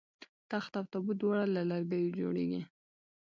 تخت 0.51 0.71
او 0.79 0.85
تابوت 0.91 1.17
دواړه 1.19 1.45
له 1.55 1.61
لرګیو 1.71 2.15
جوړیږي 2.19 2.61